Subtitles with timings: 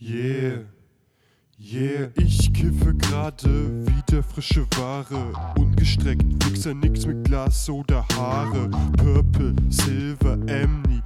[0.00, 0.60] Yeah,
[2.14, 5.32] ich kiffe gerade wieder frische Ware.
[5.58, 8.70] Ungestreckt, Wichser nix mit Glas oder Haare.
[8.96, 11.02] Purple, Silver, Amni,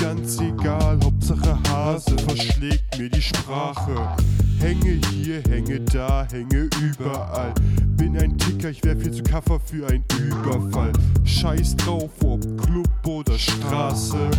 [0.00, 4.16] ganz egal, Hauptsache Hase verschlägt mir die Sprache.
[4.60, 7.52] Hänge hier, hänge da, hänge überall.
[7.96, 10.92] Bin ein Ticker, ich wär viel zu Kaffer für einen Überfall.
[11.24, 14.30] Scheiß drauf, ob Club oder Straße.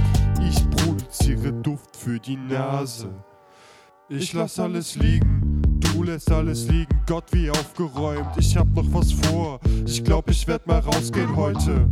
[0.48, 3.10] Ich produziere Duft für die Nase.
[4.10, 8.38] Ich lass alles liegen, du lässt alles liegen, Gott wie aufgeräumt.
[8.38, 11.90] Ich hab noch was vor, ich glaub, ich werd mal rausgehen heute.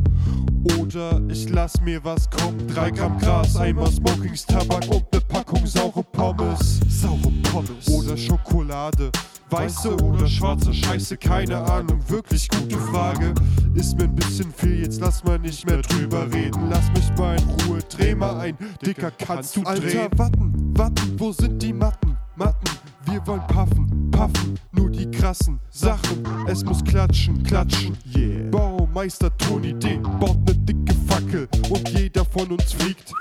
[0.79, 5.67] Oder ich lass mir was kommen, drei Gramm Gras, einmal Smokings, Tabak und ne Packung
[5.67, 6.79] saure Pommes.
[6.87, 7.89] Saure Pommes.
[7.89, 9.11] Oder Schokolade,
[9.49, 13.33] weiße oder schwarze Scheiße, keine Ahnung, wirklich gute Frage.
[13.73, 16.69] Ist mir ein bisschen viel, jetzt lass mal nicht mehr drüber reden.
[16.69, 19.99] Lass mich mal in Ruhe, dreh mal ein, Dicker, kannst du drehen?
[19.99, 22.17] Alter, warten, warten, wo sind die Matten?
[22.35, 22.71] Matten,
[23.05, 26.23] wir wollen puffen, puffen, nur die krassen Sachen.
[26.47, 28.49] Es muss klatschen, klatschen, yeah.
[28.51, 33.13] Baumeister Tony D baut ne dicke Fackel und jeder von uns fliegt.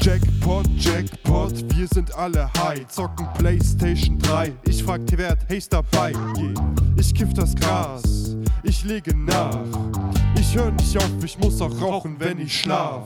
[0.00, 2.86] Jackpot, Jackpot, wir sind alle high.
[2.88, 4.52] Zocken Playstation 3.
[4.64, 6.54] Ich frag die Wert, hey ist dabei, yeah.
[6.96, 9.58] Ich kiff das Gras, ich lege nach.
[10.38, 13.04] Ich hör nicht auf, ich muss auch rauchen, wenn ich schlaf.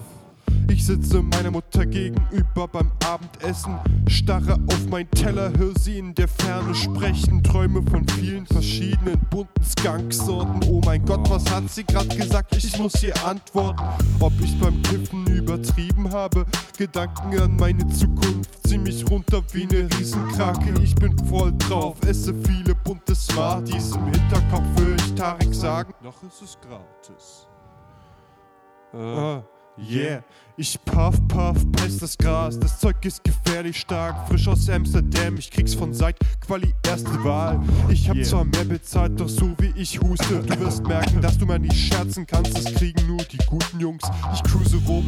[0.86, 6.28] Ich sitze meiner Mutter gegenüber beim Abendessen, starre auf meinen Teller, hör sie in der
[6.28, 10.60] Ferne sprechen, träume von vielen verschiedenen bunten Skunksorten.
[10.70, 12.54] Oh mein Gott, was hat sie grad gesagt?
[12.54, 13.82] Ich muss ihr antworten,
[14.20, 16.46] ob ich beim Kiffen übertrieben habe.
[16.78, 20.72] Gedanken an meine Zukunft, zieh mich runter wie ne Riesenkrake.
[20.84, 23.90] Ich bin voll drauf, esse viele bunte Smarties.
[23.90, 27.48] Im Hinterkopf höre ich Tarek sagen, noch ist es gratis.
[28.94, 29.42] Ah.
[29.78, 30.22] Yeah,
[30.56, 32.58] ich puff, puff, beiß das Gras.
[32.58, 34.26] Das Zeug ist gefährlich stark.
[34.26, 37.60] Frisch aus Amsterdam, ich krieg's von Seit Quali erste Wahl.
[37.90, 38.24] Ich hab yeah.
[38.24, 40.42] zwar mehr bezahlt, doch so wie ich huste.
[40.42, 42.56] Du wirst merken, dass du mal nicht scherzen kannst.
[42.56, 44.02] Das kriegen nur die guten Jungs.
[44.32, 45.04] Ich cruise rum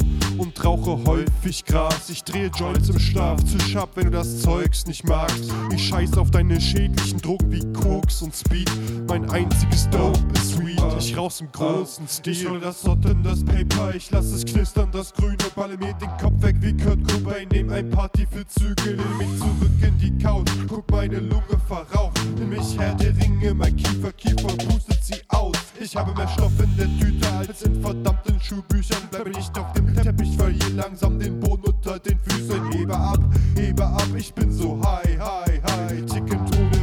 [0.68, 2.10] rauche häufig Gras.
[2.10, 3.42] Ich drehe Joints im Schlaf.
[3.44, 5.50] Zisch ab, wenn du das Zeugs nicht magst.
[5.74, 8.70] Ich scheiß auf deine schädlichen Drogen wie Koks und Speed.
[9.08, 10.78] Mein einziges Dope ist Weed.
[10.98, 12.32] Ich raus im großen Stil.
[12.32, 16.10] Ich hol das Sotten, das Paper, ich lass es knistern, das grüne Balle mir den
[16.20, 17.48] Kopf weg wie Kurt Cobain.
[17.50, 20.50] Nehm ein Party für Züge, nimm mich zurück in die Couch.
[20.68, 25.57] Guck meine Lunge verraucht, nimm mich her der Ringe, mein Kiefer, Kiefer pustet sie aus.
[25.80, 29.02] Ich habe mehr Stoff in der Tüte als in verdammten Schulbüchern.
[29.10, 32.72] Bleibe nicht auf dem Teppich, verliere langsam den Boden unter den Füßen.
[32.72, 33.20] Hebe ab,
[33.54, 36.04] hebe ab, ich bin so high, high, high.
[36.06, 36.77] Ticken ohne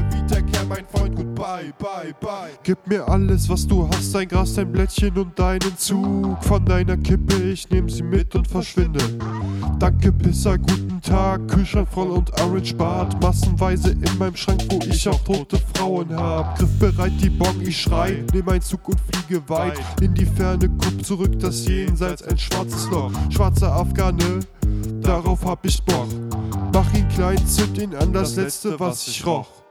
[0.66, 2.52] Wiederkehr, mein Freund, goodbye, bye, bye.
[2.64, 6.98] Gib mir alles, was du hast, dein Gras, dein Blättchen und deinen Zug von deiner
[6.98, 7.36] Kippe.
[7.52, 9.00] Ich nehm sie mit und verschwinde.
[9.80, 11.48] Danke, Pisser, guten Tag.
[11.48, 13.22] Kühlschrank voll und Orange Bart.
[13.22, 16.58] Massenweise in meinem Schrank, wo ich auch tote Frauen hab.
[16.58, 18.24] Griffbereit die Bong, ich schrei.
[18.34, 20.70] Nehm einen Zug und fliege weit in die Ferne.
[20.70, 23.12] Guck zurück, das Jenseits ein schwarzes Loch.
[23.30, 24.40] Schwarzer Afghane,
[25.02, 26.08] darauf hab ich Bock.
[26.74, 29.65] Mach ihn klein, zünd ihn an, das letzte, was ich roch.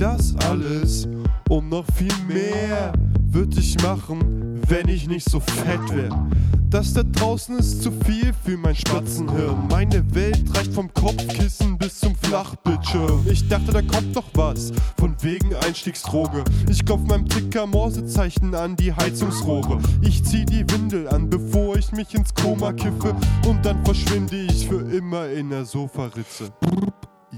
[0.00, 1.06] Das alles
[1.50, 2.90] und noch viel mehr
[3.32, 6.26] würde ich machen, wenn ich nicht so fett wär.
[6.70, 9.68] Das da draußen ist zu viel für mein Spatzenhirn.
[9.68, 13.26] Meine Welt reicht vom Kopfkissen bis zum Flachbildschirm.
[13.30, 16.44] Ich dachte, da kommt doch was, von wegen Einstiegsdroge.
[16.70, 19.80] Ich kauf meinem Ticker Morsezeichen an die Heizungsrohre.
[20.00, 23.14] Ich zieh die Windel an, bevor ich mich ins Koma kiffe.
[23.46, 26.50] Und dann verschwinde ich für immer in der Sofaritze.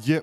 [0.06, 0.22] Yeah.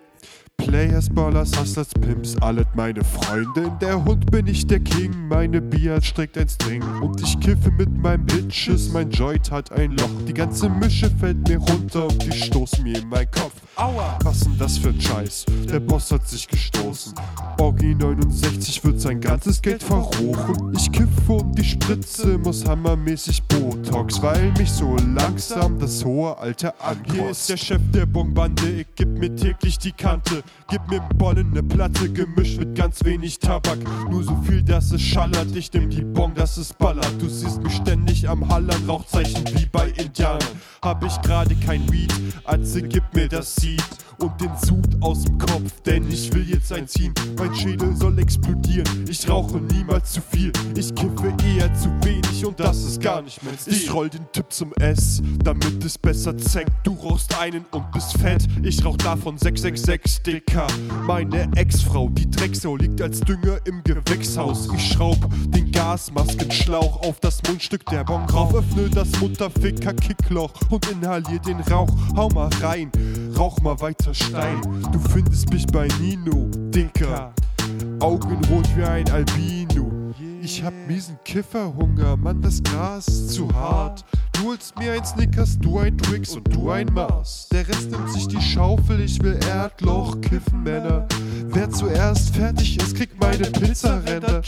[0.70, 3.62] Players, Ballers, Hustlers, Pimps, alle meine Freunde.
[3.62, 6.84] In der Hund bin ich der King, meine Bier streckt ein String.
[7.02, 10.12] Und ich kiffe mit meinen Bitches, mein Joint hat ein Loch.
[10.28, 13.54] Die ganze Mische fällt mir runter und die stoßen mir in meinen Kopf.
[13.78, 14.20] Aua!
[14.24, 15.46] Was denn das für ein Scheiß?
[15.72, 17.16] Der Boss hat sich gestoßen.
[17.60, 20.74] Orgi 69 wird sein ganzes Geld verrochen.
[20.78, 26.74] Ich kiffe um die Spritze, muss hammermäßig Botox, weil mich so langsam das hohe Alter
[26.80, 27.12] ankotzt.
[27.12, 30.42] Hier ist der Chef der Bonbande, ich geb mir täglich die Kante.
[30.70, 33.80] Gib mir Bollen, ne Platte, gemischt mit ganz wenig Tabak.
[34.10, 35.54] Nur so viel, dass es schallert.
[35.54, 37.14] Ich nehm die Bon, dass es ballert.
[37.20, 40.40] Du siehst mich ständig am Hallern, Rauchzeichen wie bei Indianern.
[40.82, 42.14] Hab ich gerade kein Weed,
[42.46, 43.84] Atze, gib mir das Seed
[44.20, 47.14] und den Sud aus dem Kopf, denn ich will jetzt einziehen.
[47.38, 49.06] Mein Schädel soll explodieren.
[49.10, 50.52] Ich rauche niemals zu viel.
[50.76, 53.74] Ich kiffe eher zu wenig und das ist gar nicht mein Stil.
[53.74, 56.72] Ich roll den Tipp zum S, damit es besser zeckt.
[56.84, 58.48] Du rauchst einen und bist fett.
[58.64, 60.68] Ich rauch davon 666 DK.
[61.06, 64.70] Meine Ex-Frau, die Drecksau, liegt als Dünger im Gewächshaus.
[64.76, 65.18] Ich schraub
[65.48, 68.54] den Gasmaskenschlauch auf das Mundstück der Bon drauf.
[68.54, 71.90] Öffne das Mutterficker-Kickloch und inhalier den Rauch.
[72.16, 72.92] Hau mal rein.
[73.40, 74.62] Rauch mal weiter Stein.
[74.92, 77.34] Du findest mich bei Nino, Dicker.
[78.02, 79.90] Augen rot wie ein Albino.
[80.42, 84.04] Ich hab miesen Kifferhunger, Mann, das Gras ist zu hart.
[84.34, 87.48] Du holst mir ein Snickers, du ein Twix und du ein Mars.
[87.52, 91.08] Der Rest nimmt sich die Schaufel, ich will Erdloch kiffen, Männer.
[91.46, 94.42] Wer zuerst fertig ist, kriegt meine Pizzaränder.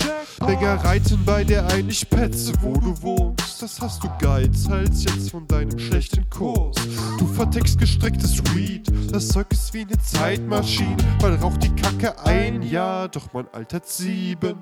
[0.46, 3.31] Bäckereiten bei der ein, ich petze, wo du wohnst.
[3.62, 6.76] Das hast du Geiz, halt's jetzt von deinem schlechten Kurs.
[7.20, 10.98] Du verteckst gestrecktes Weed, das Zeug ist wie ne Zeitmaschine.
[11.22, 14.58] Man raucht die Kacke ein Jahr, doch man altert sieben.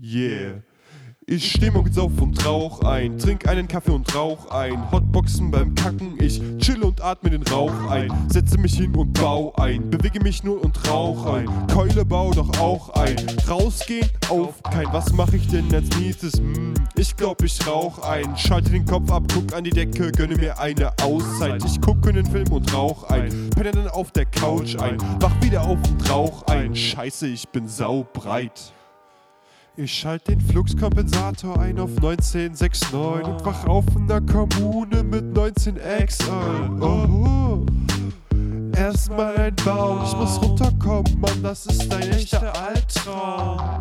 [0.00, 0.62] Yeah.
[1.28, 5.74] Ich steh morgens auf und rauch ein, trink einen Kaffee und rauch ein, Hotboxen beim
[5.74, 10.22] Kacken, ich chill und atme den Rauch ein, setze mich hin und bau ein, bewege
[10.22, 13.16] mich nur und rauch ein, Keule bau doch auch ein,
[13.48, 14.62] rausgehen, auf.
[14.62, 16.34] Kein, was mach ich denn als nächstes?
[16.34, 20.36] Hm, ich glaub ich rauch ein, schalte den Kopf ab, guck an die Decke, gönne
[20.36, 24.76] mir eine Auszeit, ich gucke einen Film und rauch ein, penne dann auf der Couch
[24.76, 28.75] ein, wach wieder auf und rauch ein, scheiße, ich bin saubreit.
[29.78, 35.74] Ich schalte den Fluxkompensator ein auf 1969 und wach auf in der Kommune mit 19
[35.74, 36.80] XL.
[36.80, 37.66] Oh.
[38.74, 43.78] Erstmal ein Bau, ich muss runterkommen, Mann, das ist ein echter Albtraum.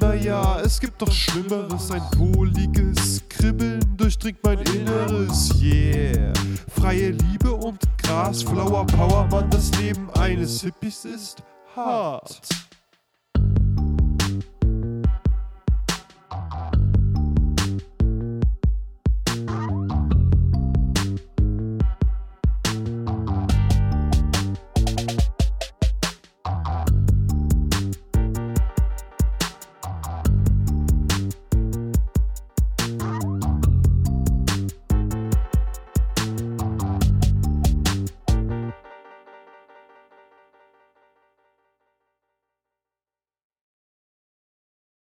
[0.00, 6.32] Naja, es gibt doch Schlimmeres, ein wohliges Kribbeln durchdringt mein Inneres, yeah.
[6.80, 11.42] Freie Liebe und Gras, Flower Power, Mann, das Leben eines Hippies ist
[11.74, 12.40] hart.